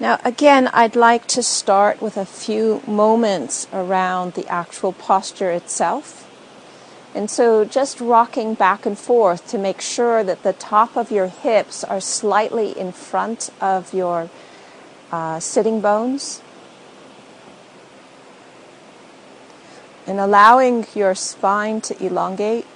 Now, 0.00 0.18
again, 0.24 0.68
I'd 0.72 0.96
like 0.96 1.26
to 1.28 1.42
start 1.42 2.00
with 2.00 2.16
a 2.16 2.24
few 2.24 2.82
moments 2.86 3.68
around 3.72 4.34
the 4.34 4.46
actual 4.48 4.92
posture 4.92 5.50
itself. 5.50 6.28
And 7.14 7.30
so, 7.30 7.64
just 7.64 8.00
rocking 8.00 8.54
back 8.54 8.86
and 8.86 8.98
forth 8.98 9.46
to 9.50 9.58
make 9.58 9.80
sure 9.80 10.24
that 10.24 10.42
the 10.42 10.54
top 10.54 10.96
of 10.96 11.10
your 11.10 11.28
hips 11.28 11.84
are 11.84 12.00
slightly 12.00 12.76
in 12.76 12.90
front 12.90 13.50
of 13.60 13.92
your 13.92 14.30
uh, 15.12 15.38
sitting 15.38 15.80
bones. 15.82 16.40
And 20.06 20.18
allowing 20.18 20.86
your 20.94 21.14
spine 21.14 21.80
to 21.82 22.04
elongate. 22.04 22.66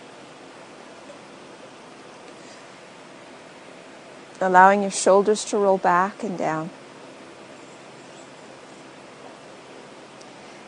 Allowing 4.38 4.82
your 4.82 4.90
shoulders 4.90 5.44
to 5.46 5.56
roll 5.56 5.78
back 5.78 6.22
and 6.22 6.36
down. 6.36 6.70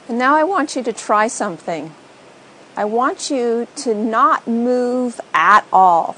And 0.09 0.19
now 0.19 0.35
I 0.37 0.43
want 0.43 0.75
you 0.75 0.83
to 0.83 0.93
try 0.93 1.29
something. 1.29 1.95
I 2.75 2.87
want 2.87 3.31
you 3.31 3.69
to 3.77 3.95
not 3.95 4.49
move 4.49 5.21
at 5.35 5.67
all. 5.71 6.17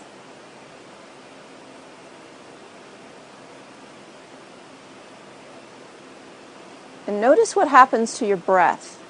And 7.08 7.20
notice 7.20 7.56
what 7.56 7.66
happens 7.66 8.16
to 8.18 8.26
your 8.26 8.36
breath. 8.36 9.02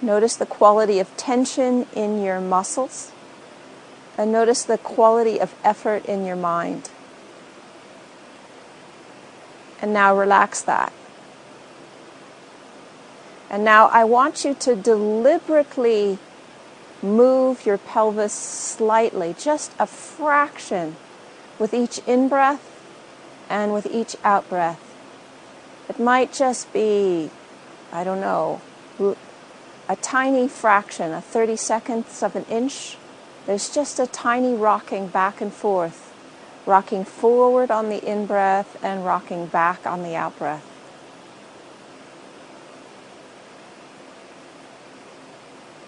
Notice 0.00 0.36
the 0.36 0.46
quality 0.46 1.00
of 1.00 1.16
tension 1.16 1.86
in 1.92 2.22
your 2.22 2.40
muscles. 2.40 3.10
And 4.16 4.30
notice 4.30 4.62
the 4.62 4.78
quality 4.78 5.40
of 5.40 5.52
effort 5.64 6.04
in 6.06 6.24
your 6.24 6.36
mind. 6.36 6.90
And 9.80 9.92
now 9.92 10.16
relax 10.16 10.62
that. 10.62 10.92
And 13.52 13.64
now 13.64 13.88
I 13.88 14.04
want 14.04 14.46
you 14.46 14.54
to 14.54 14.74
deliberately 14.74 16.18
move 17.02 17.66
your 17.66 17.76
pelvis 17.76 18.32
slightly, 18.32 19.36
just 19.38 19.72
a 19.78 19.86
fraction, 19.86 20.96
with 21.58 21.74
each 21.74 22.00
in 22.06 22.28
breath 22.28 22.70
and 23.50 23.74
with 23.74 23.86
each 23.86 24.16
out 24.24 24.48
breath. 24.48 24.80
It 25.90 26.00
might 26.00 26.32
just 26.32 26.72
be, 26.72 27.30
I 27.92 28.04
don't 28.04 28.20
know, 28.20 28.62
a 29.86 29.96
tiny 29.96 30.48
fraction, 30.48 31.12
a 31.12 31.20
30 31.20 31.56
seconds 31.56 32.22
of 32.22 32.34
an 32.34 32.46
inch. 32.48 32.96
There's 33.44 33.68
just 33.68 34.00
a 34.00 34.06
tiny 34.06 34.54
rocking 34.54 35.08
back 35.08 35.42
and 35.42 35.52
forth, 35.52 36.10
rocking 36.64 37.04
forward 37.04 37.70
on 37.70 37.90
the 37.90 38.02
in 38.02 38.24
breath 38.24 38.82
and 38.82 39.04
rocking 39.04 39.46
back 39.46 39.86
on 39.86 40.02
the 40.02 40.14
out 40.16 40.38
breath. 40.38 40.71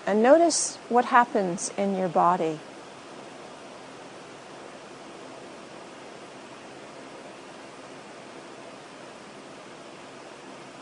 And 0.06 0.22
notice 0.22 0.76
what 0.88 1.06
happens 1.06 1.72
in 1.78 1.96
your 1.96 2.08
body. 2.08 2.60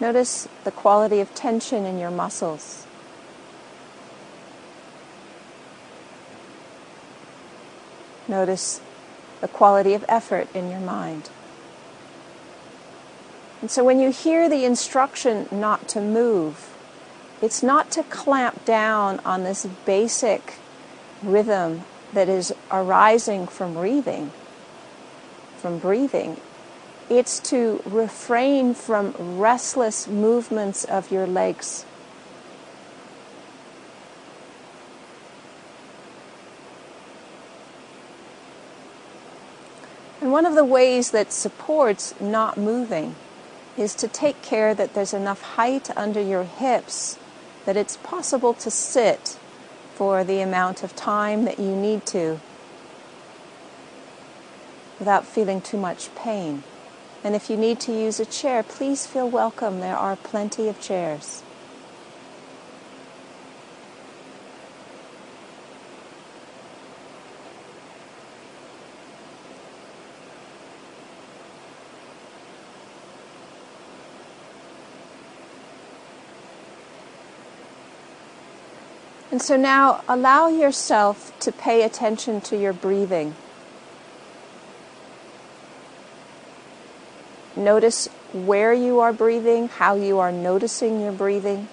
Notice 0.01 0.49
the 0.65 0.73
quality 0.73 1.21
of 1.21 1.33
tension 1.35 1.85
in 1.85 2.01
your 2.01 2.11
muscles. 2.11 2.87
Notice 8.27 8.81
the 9.41 9.47
quality 9.47 9.95
of 9.95 10.05
effort 10.09 10.49
in 10.55 10.71
your 10.71 10.81
mind. 10.81 11.31
And 13.61 13.71
so 13.71 13.85
when 13.85 14.01
you 14.01 14.11
hear 14.11 14.49
the 14.49 14.65
instruction 14.65 15.47
not 15.53 15.87
to 15.91 16.01
move, 16.01 16.72
it's 17.43 17.61
not 17.61 17.91
to 17.91 18.05
clamp 18.05 18.65
down 18.65 19.19
on 19.25 19.43
this 19.43 19.67
basic 19.85 20.55
rhythm 21.25 21.83
that 22.13 22.29
is 22.29 22.55
arising 22.71 23.49
from 23.49 23.75
breathing, 23.75 24.31
from 25.57 25.79
breathing. 25.79 26.37
It's 27.11 27.41
to 27.51 27.83
refrain 27.85 28.75
from 28.75 29.39
restless 29.39 30.07
movements 30.07 30.85
of 30.85 31.11
your 31.11 31.27
legs. 31.27 31.85
And 40.21 40.31
one 40.31 40.47
of 40.47 40.55
the 40.55 40.65
ways 40.65 41.11
that 41.11 41.33
supports 41.33 42.15
not 42.21 42.57
moving 42.57 43.17
is 43.77 43.97
to 43.97 44.07
take 44.07 44.41
care 44.43 44.73
that 44.75 44.95
there's 44.95 45.13
enough 45.13 45.43
height 45.43 45.91
under 45.97 46.21
your 46.21 46.45
hips 46.45 47.19
that 47.67 47.77
it's 47.77 47.97
possible 47.99 48.55
to 48.55 48.71
sit 48.71 49.39
for 49.95 50.25
the 50.25 50.41
amount 50.41 50.83
of 50.83 50.97
time 50.97 51.45
that 51.45 51.59
you 51.59 51.77
need 51.77 52.05
to 52.07 52.41
without 54.99 55.27
feeling 55.27 55.61
too 55.61 55.77
much 55.77 56.15
pain. 56.15 56.63
And 57.25 57.35
if 57.35 57.51
you 57.51 57.57
need 57.57 57.81
to 57.81 57.93
use 57.93 58.21
a 58.21 58.27
chair, 58.27 58.63
please 58.63 59.07
feel 59.07 59.29
welcome. 59.29 59.81
There 59.81 59.97
are 59.97 60.17
plenty 60.17 60.69
of 60.69 60.81
chairs. 60.81 61.43
And 79.33 79.41
so 79.41 79.57
now 79.57 80.05
allow 80.07 80.49
yourself 80.49 81.33
to 81.41 81.51
pay 81.51 81.85
attention 81.85 82.43
to 82.43 82.57
your 82.57 82.75
breathing. 82.75 83.35
Notice 87.57 88.09
where 88.35 88.75
you 88.75 89.01
are 89.01 89.13
breathing, 89.13 89.69
how 89.69 89.95
you 89.95 90.19
are 90.19 90.31
noticing 90.31 91.01
your 91.01 91.13
breathing. 91.13 91.69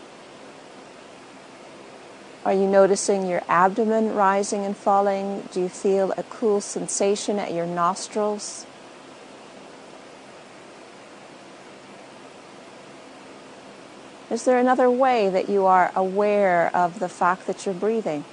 Are 2.46 2.54
you 2.54 2.66
noticing 2.66 3.28
your 3.28 3.44
abdomen 3.50 4.16
rising 4.16 4.64
and 4.64 4.76
falling? 4.76 5.48
Do 5.52 5.60
you 5.60 5.70
feel 5.70 6.14
a 6.16 6.24
cool 6.24 6.62
sensation 6.62 7.40
at 7.40 7.54
your 7.54 7.66
nostrils? 7.66 8.66
Is 14.32 14.46
there 14.46 14.60
another 14.60 14.92
way 14.92 15.30
that 15.30 15.50
you 15.50 15.66
are 15.66 15.92
aware 15.96 16.76
of 16.76 17.00
the 17.00 17.10
fact 17.10 17.48
that 17.48 17.66
you're 17.66 17.74
breathing? 17.74 18.24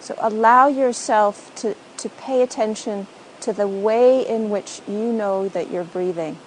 So 0.00 0.14
allow 0.18 0.68
yourself 0.68 1.52
to, 1.56 1.74
to 1.96 2.08
pay 2.10 2.42
attention 2.42 3.06
to 3.40 3.52
the 3.52 3.66
way 3.66 4.26
in 4.26 4.48
which 4.48 4.80
you 4.86 5.12
know 5.12 5.48
that 5.48 5.70
you're 5.70 5.82
breathing. 5.84 6.38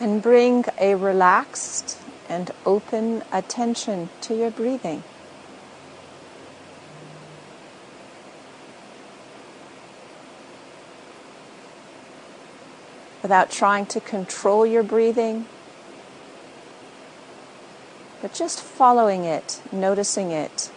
And 0.00 0.22
bring 0.22 0.64
a 0.80 0.94
relaxed 0.94 1.98
and 2.28 2.50
open 2.64 3.22
attention 3.30 4.08
to 4.22 4.34
your 4.34 4.50
breathing. 4.50 5.02
Without 13.22 13.50
trying 13.50 13.84
to 13.86 14.00
control 14.00 14.64
your 14.64 14.82
breathing, 14.82 15.44
but 18.22 18.32
just 18.32 18.60
following 18.60 19.24
it, 19.24 19.60
noticing 19.70 20.30
it, 20.30 20.70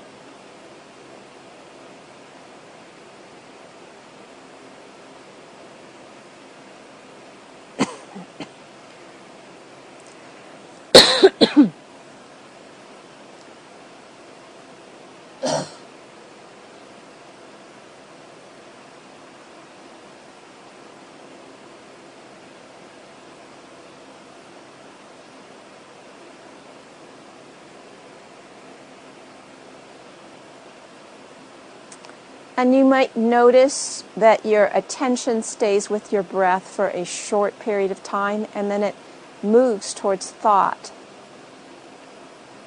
And 32.55 32.75
you 32.75 32.85
might 32.85 33.17
notice 33.17 34.03
that 34.15 34.45
your 34.45 34.65
attention 34.73 35.41
stays 35.41 35.89
with 35.89 36.13
your 36.13 36.21
breath 36.21 36.67
for 36.67 36.89
a 36.89 37.03
short 37.03 37.57
period 37.59 37.89
of 37.89 38.03
time 38.03 38.45
and 38.53 38.69
then 38.69 38.83
it 38.83 38.95
moves 39.41 39.94
towards 39.94 40.29
thought. 40.29 40.91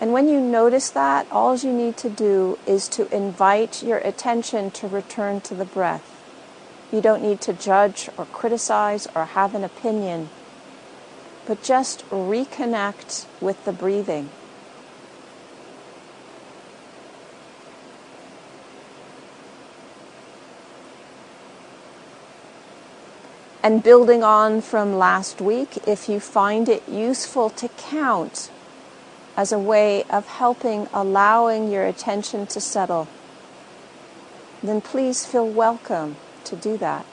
And 0.00 0.12
when 0.12 0.28
you 0.28 0.40
notice 0.40 0.90
that, 0.90 1.26
all 1.30 1.56
you 1.56 1.72
need 1.72 1.96
to 1.98 2.10
do 2.10 2.58
is 2.66 2.88
to 2.88 3.14
invite 3.14 3.82
your 3.82 3.98
attention 3.98 4.70
to 4.72 4.88
return 4.88 5.40
to 5.42 5.54
the 5.54 5.64
breath. 5.64 6.12
You 6.92 7.00
don't 7.00 7.22
need 7.22 7.40
to 7.42 7.52
judge 7.52 8.10
or 8.18 8.26
criticize 8.26 9.06
or 9.14 9.24
have 9.24 9.54
an 9.54 9.64
opinion, 9.64 10.28
but 11.46 11.62
just 11.62 12.08
reconnect 12.10 13.26
with 13.40 13.64
the 13.64 13.72
breathing. 13.72 14.30
And 23.66 23.82
building 23.82 24.22
on 24.22 24.60
from 24.60 24.96
last 24.96 25.40
week, 25.40 25.88
if 25.88 26.08
you 26.08 26.20
find 26.20 26.68
it 26.68 26.88
useful 26.88 27.50
to 27.50 27.66
count 27.70 28.48
as 29.36 29.50
a 29.50 29.58
way 29.58 30.04
of 30.04 30.28
helping 30.28 30.86
allowing 30.94 31.72
your 31.72 31.84
attention 31.84 32.46
to 32.46 32.60
settle, 32.60 33.08
then 34.62 34.80
please 34.80 35.26
feel 35.26 35.48
welcome 35.48 36.14
to 36.44 36.54
do 36.54 36.76
that. 36.76 37.04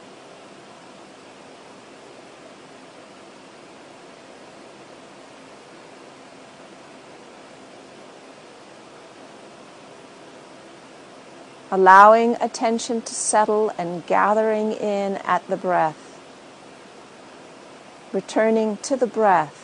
Allowing 11.72 12.36
attention 12.40 13.02
to 13.02 13.16
settle 13.16 13.72
and 13.80 14.06
gathering 14.06 14.74
in 14.74 15.18
at 15.26 15.48
the 15.48 15.58
breath 15.58 16.12
returning 18.13 18.77
to 18.77 18.95
the 18.95 19.07
breath. 19.07 19.60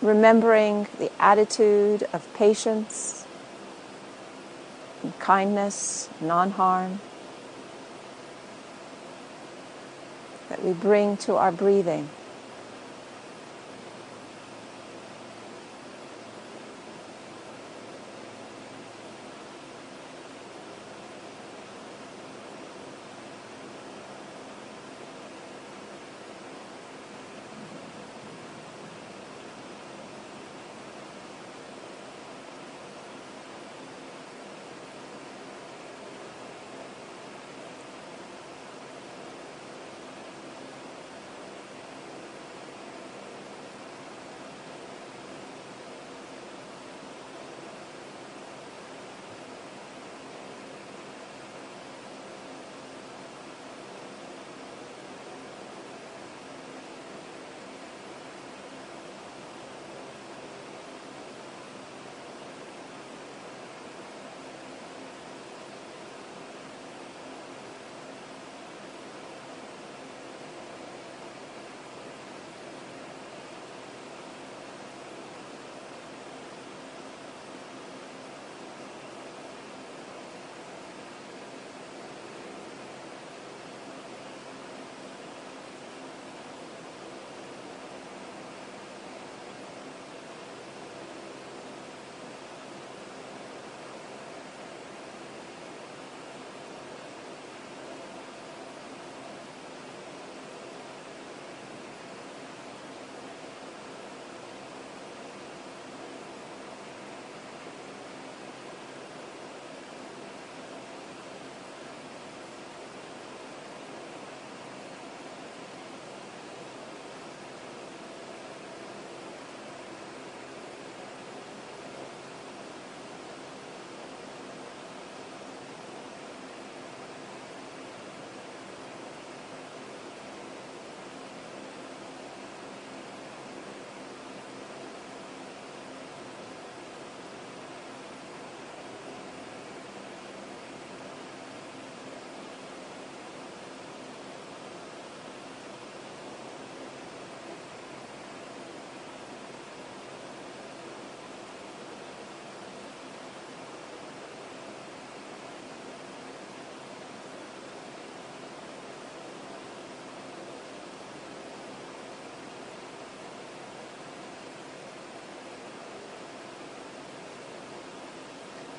Remembering 0.00 0.86
the 0.98 1.10
attitude 1.20 2.06
of 2.12 2.32
patience 2.32 3.26
and 5.02 5.18
kindness, 5.18 6.08
non 6.20 6.52
harm 6.52 7.00
that 10.48 10.64
we 10.64 10.72
bring 10.72 11.16
to 11.16 11.34
our 11.34 11.50
breathing. 11.50 12.08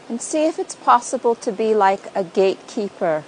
And 0.10 0.20
see 0.20 0.48
if 0.48 0.58
it's 0.58 0.75
possible 0.75 1.36
to 1.36 1.51
be 1.51 1.75
like 1.75 2.13
a 2.16 2.24
gatekeeper, 2.24 3.24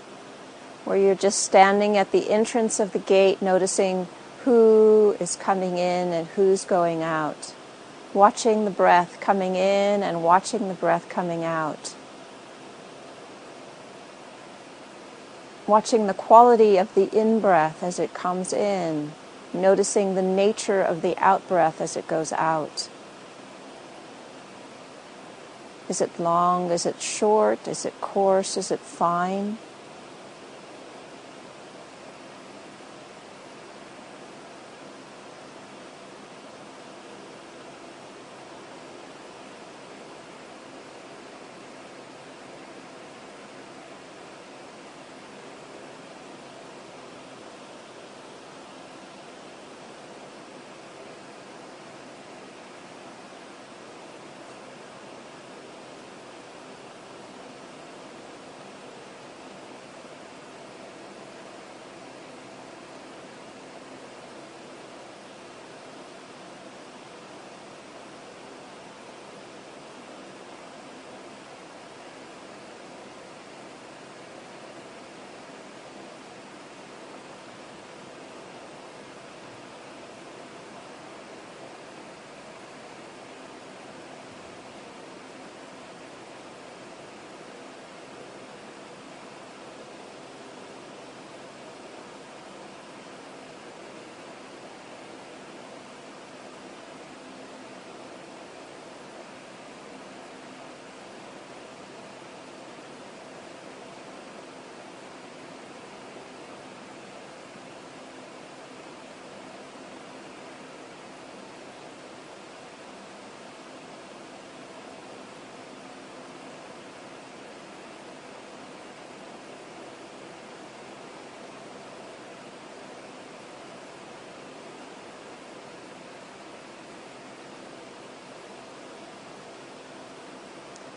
where 0.84 0.98
you're 0.98 1.14
just 1.14 1.44
standing 1.44 1.96
at 1.96 2.12
the 2.12 2.32
entrance 2.32 2.80
of 2.80 2.92
the 2.92 3.00
gate, 3.00 3.40
noticing 3.40 4.08
who 4.46 5.16
is 5.20 5.36
coming 5.36 5.78
in 5.78 6.12
and 6.12 6.26
who's 6.30 6.66
going 6.66 7.04
out, 7.04 7.54
watching 8.16 8.66
the 8.66 8.72
breath 8.72 9.20
coming 9.22 9.56
in 9.56 10.02
and 10.02 10.24
watching 10.24 10.68
the 10.68 10.74
breath 10.74 11.08
coming 11.08 11.44
out. 11.44 11.94
Watching 15.68 16.08
the 16.08 16.16
quality 16.16 16.78
of 16.78 16.96
the 16.96 17.16
in 17.16 17.40
breath 17.40 17.84
as 17.84 18.00
it 18.00 18.16
comes 18.16 18.52
in, 18.52 19.12
noticing 19.54 20.16
the 20.16 20.24
nature 20.24 20.82
of 20.82 21.04
the 21.04 21.16
out 21.20 21.48
breath 21.48 21.80
as 21.80 21.96
it 21.96 22.08
goes 22.08 22.34
out. 22.34 22.90
Is 25.92 26.00
it 26.00 26.22
long? 26.22 26.72
Is 26.72 26.86
it 26.86 27.02
short? 27.02 27.68
Is 27.68 27.84
it 27.84 28.00
coarse? 28.00 28.56
Is 28.56 28.72
it 28.72 28.80
fine? 28.80 29.58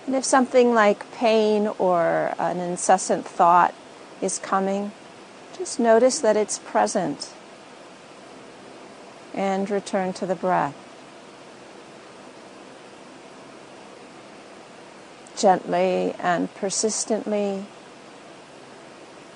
And 0.07 0.15
if 0.15 0.25
something 0.25 0.75
like 0.75 1.11
pain 1.13 1.69
or 1.79 2.35
an 2.39 2.59
incessant 2.59 3.27
thought 3.27 3.75
is 4.21 4.39
coming, 4.39 4.93
just 5.57 5.81
notice 5.81 6.19
that 6.19 6.37
it's 6.37 6.59
present 6.59 7.33
and 9.33 9.71
return 9.71 10.13
to 10.15 10.27
the 10.27 10.35
breath. 10.35 10.77
Gently 15.37 16.15
and 16.19 16.55
persistently, 16.55 17.65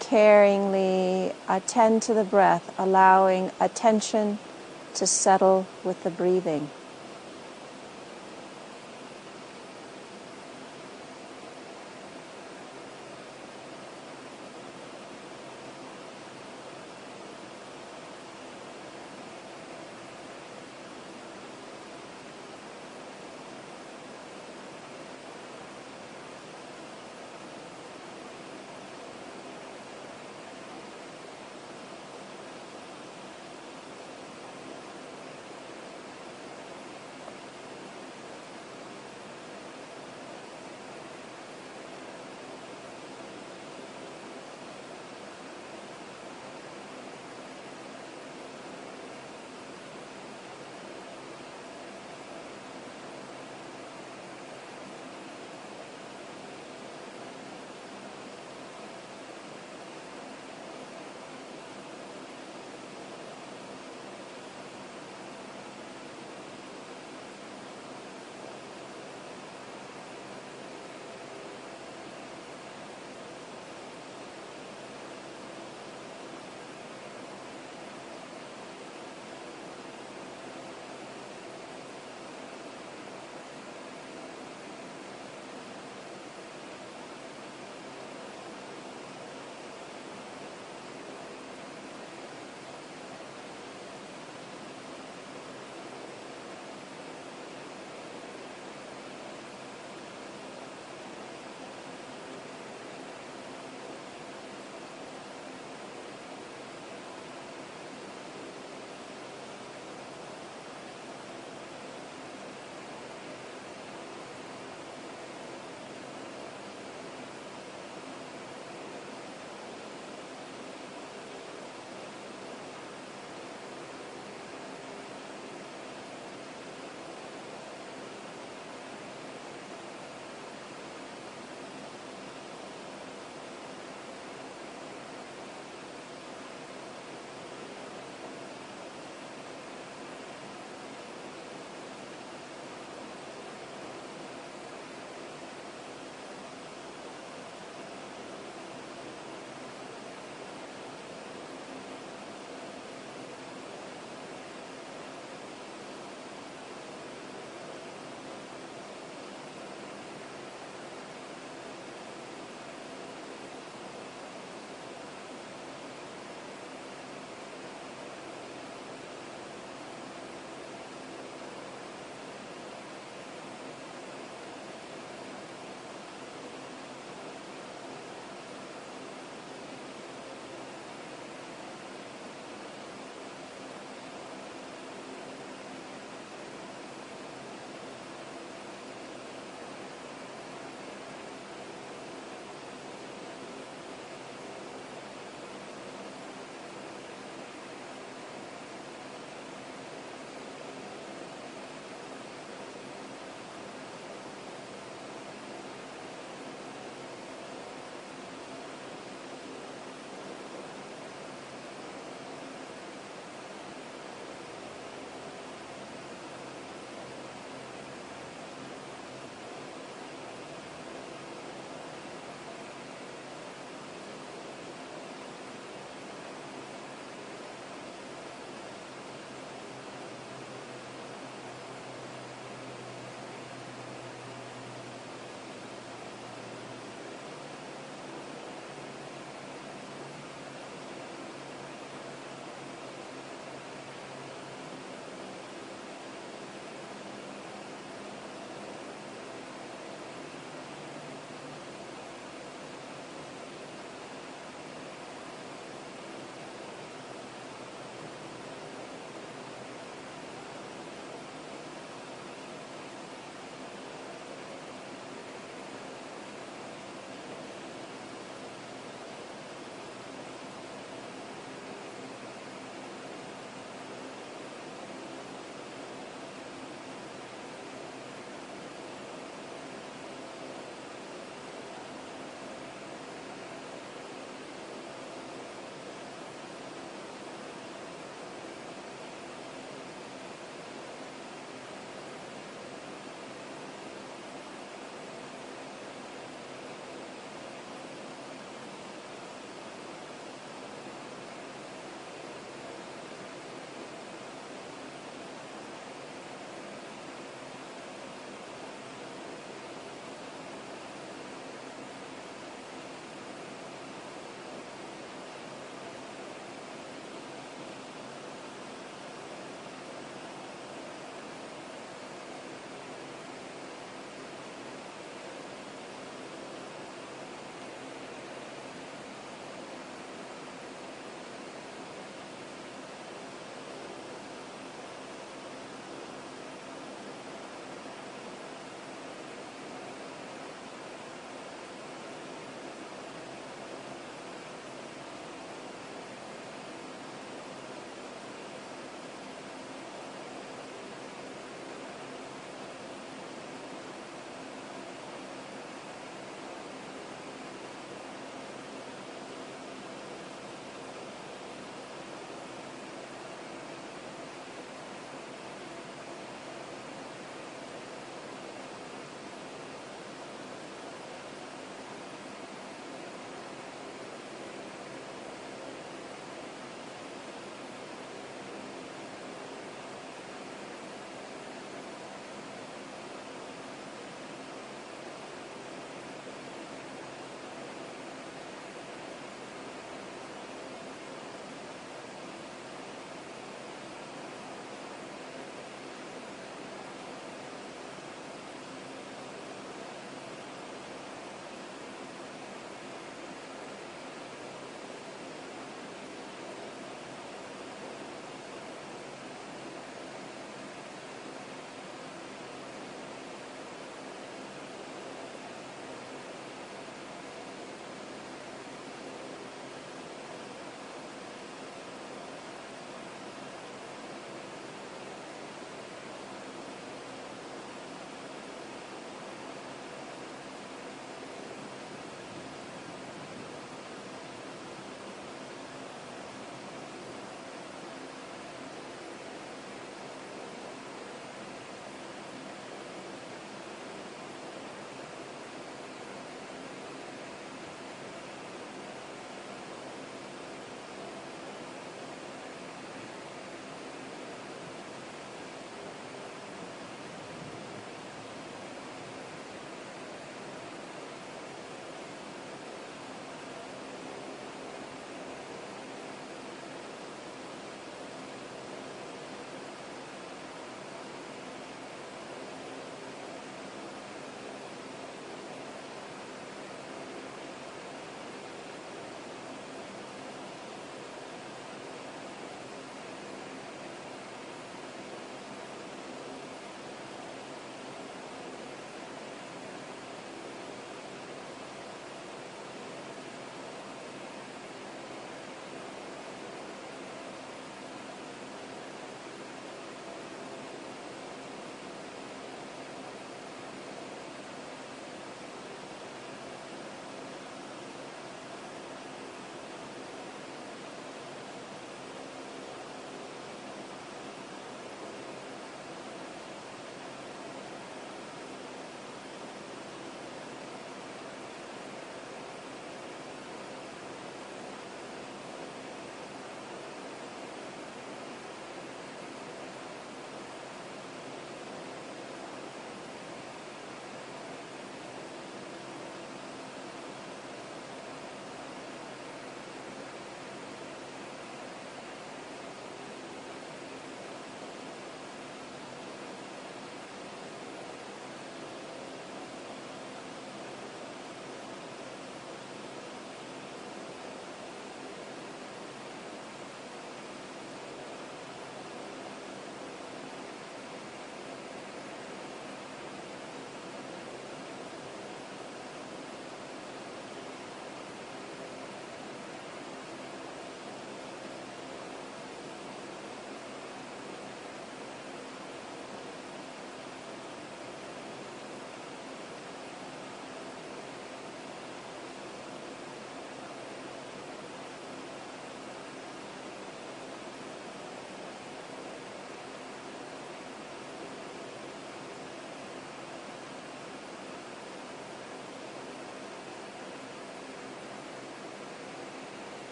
caringly 0.00 1.34
attend 1.48 2.02
to 2.02 2.14
the 2.14 2.24
breath, 2.24 2.74
allowing 2.78 3.50
attention 3.60 4.38
to 4.94 5.06
settle 5.06 5.66
with 5.84 6.02
the 6.02 6.10
breathing. 6.10 6.70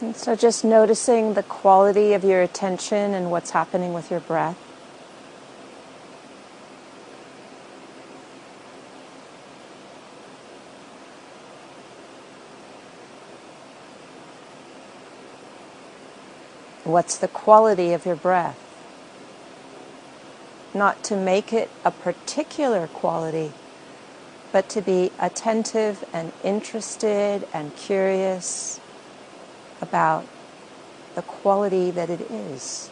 And 0.00 0.16
so 0.16 0.36
just 0.36 0.64
noticing 0.64 1.34
the 1.34 1.42
quality 1.42 2.12
of 2.14 2.24
your 2.24 2.40
attention 2.42 3.14
and 3.14 3.30
what's 3.30 3.50
happening 3.50 3.92
with 3.92 4.10
your 4.10 4.20
breath. 4.20 4.56
What's 16.84 17.18
the 17.18 17.28
quality 17.28 17.92
of 17.92 18.06
your 18.06 18.16
breath? 18.16 18.84
Not 20.74 21.02
to 21.04 21.16
make 21.16 21.52
it 21.52 21.70
a 21.84 21.90
particular 21.90 22.86
quality, 22.88 23.52
but 24.52 24.68
to 24.70 24.82
be 24.82 25.10
attentive 25.18 26.04
and 26.12 26.32
interested 26.44 27.46
and 27.52 27.74
curious 27.76 28.80
about 29.82 30.26
the 31.14 31.22
quality 31.22 31.90
that 31.92 32.10
it 32.10 32.22
is. 32.30 32.90